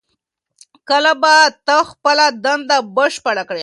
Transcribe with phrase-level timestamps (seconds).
[0.89, 3.59] کله به ته خپله دنده بشپړه کړې؟